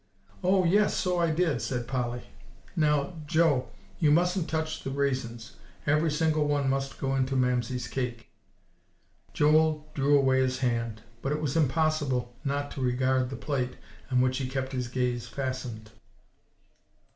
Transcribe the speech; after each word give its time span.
"Oh, 0.43 0.63
yes, 0.65 0.95
so 0.97 1.19
I 1.19 1.29
did!" 1.29 1.61
said 1.61 1.87
Polly; 1.87 2.23
"now, 2.75 3.17
Joe, 3.27 3.69
you 3.99 4.09
mustn't 4.09 4.49
touch 4.49 4.81
the 4.81 4.89
raisins. 4.89 5.57
Every 5.85 6.09
single 6.09 6.47
one 6.47 6.67
must 6.71 6.99
go 6.99 7.15
into 7.15 7.35
Mamsie's 7.35 7.87
cake." 7.87 8.27
Joel 9.33 9.87
drew 9.93 10.17
away 10.17 10.41
his 10.41 10.57
hand; 10.57 11.03
but 11.21 11.31
it 11.31 11.39
was 11.39 11.55
impossible 11.55 12.33
not 12.43 12.71
to 12.71 12.81
regard 12.81 13.29
the 13.29 13.35
plate, 13.35 13.75
on 14.09 14.21
which 14.21 14.39
he 14.39 14.49
kept 14.49 14.71
his 14.71 14.87
gaze 14.87 15.27
fastened. 15.27 15.91